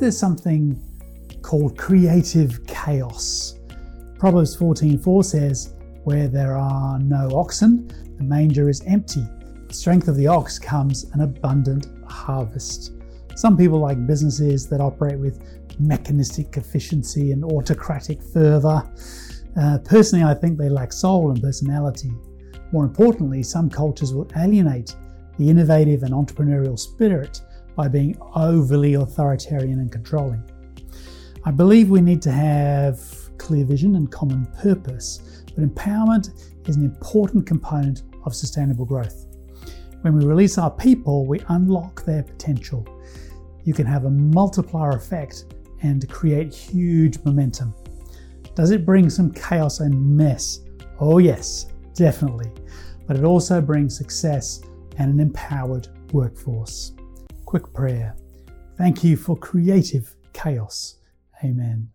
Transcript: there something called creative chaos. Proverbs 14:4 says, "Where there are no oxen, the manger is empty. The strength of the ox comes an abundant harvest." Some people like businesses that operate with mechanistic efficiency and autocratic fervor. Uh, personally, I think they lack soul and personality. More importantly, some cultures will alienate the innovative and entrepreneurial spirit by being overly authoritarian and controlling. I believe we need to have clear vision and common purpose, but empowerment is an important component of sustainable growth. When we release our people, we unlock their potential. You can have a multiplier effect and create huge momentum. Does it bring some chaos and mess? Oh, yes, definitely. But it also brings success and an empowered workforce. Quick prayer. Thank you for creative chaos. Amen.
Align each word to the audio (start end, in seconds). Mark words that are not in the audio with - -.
there 0.00 0.10
something 0.10 0.80
called 1.42 1.76
creative 1.76 2.66
chaos. 2.66 3.58
Proverbs 4.18 4.56
14:4 4.56 5.22
says, 5.22 5.74
"Where 6.04 6.26
there 6.26 6.56
are 6.56 6.98
no 6.98 7.28
oxen, 7.34 7.88
the 8.16 8.24
manger 8.24 8.68
is 8.70 8.82
empty. 8.86 9.26
The 9.68 9.74
strength 9.74 10.08
of 10.08 10.16
the 10.16 10.26
ox 10.26 10.58
comes 10.58 11.04
an 11.12 11.20
abundant 11.20 11.88
harvest." 12.04 12.92
Some 13.36 13.56
people 13.56 13.78
like 13.78 14.06
businesses 14.06 14.66
that 14.68 14.80
operate 14.80 15.18
with 15.18 15.38
mechanistic 15.78 16.56
efficiency 16.56 17.32
and 17.32 17.44
autocratic 17.44 18.22
fervor. 18.22 18.82
Uh, 19.56 19.78
personally, 19.84 20.24
I 20.24 20.34
think 20.34 20.58
they 20.58 20.70
lack 20.70 20.92
soul 20.92 21.30
and 21.30 21.42
personality. 21.42 22.12
More 22.72 22.84
importantly, 22.84 23.42
some 23.42 23.68
cultures 23.68 24.14
will 24.14 24.28
alienate 24.36 24.96
the 25.36 25.48
innovative 25.48 26.02
and 26.02 26.12
entrepreneurial 26.14 26.78
spirit 26.78 27.42
by 27.74 27.88
being 27.88 28.16
overly 28.34 28.94
authoritarian 28.94 29.78
and 29.78 29.90
controlling. 29.90 30.42
I 31.44 31.50
believe 31.50 31.88
we 31.88 32.00
need 32.00 32.20
to 32.22 32.32
have 32.32 33.00
clear 33.38 33.64
vision 33.64 33.96
and 33.96 34.10
common 34.10 34.46
purpose, 34.60 35.44
but 35.54 35.64
empowerment 35.64 36.30
is 36.68 36.76
an 36.76 36.84
important 36.84 37.46
component 37.46 38.02
of 38.26 38.34
sustainable 38.34 38.84
growth. 38.84 39.26
When 40.02 40.16
we 40.16 40.24
release 40.24 40.58
our 40.58 40.70
people, 40.70 41.26
we 41.26 41.40
unlock 41.48 42.04
their 42.04 42.22
potential. 42.22 42.86
You 43.64 43.74
can 43.74 43.86
have 43.86 44.04
a 44.04 44.10
multiplier 44.10 44.90
effect 44.90 45.44
and 45.82 46.08
create 46.08 46.54
huge 46.54 47.18
momentum. 47.24 47.74
Does 48.54 48.70
it 48.70 48.84
bring 48.84 49.08
some 49.08 49.32
chaos 49.32 49.80
and 49.80 50.16
mess? 50.16 50.60
Oh, 50.98 51.18
yes, 51.18 51.66
definitely. 51.94 52.50
But 53.06 53.16
it 53.16 53.24
also 53.24 53.60
brings 53.60 53.96
success 53.96 54.60
and 54.98 55.12
an 55.12 55.20
empowered 55.20 55.88
workforce. 56.12 56.92
Quick 57.50 57.72
prayer. 57.74 58.14
Thank 58.78 59.02
you 59.02 59.16
for 59.16 59.36
creative 59.36 60.14
chaos. 60.32 61.00
Amen. 61.42 61.90